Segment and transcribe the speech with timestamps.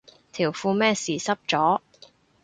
[0.31, 1.79] 條褲咩事濕咗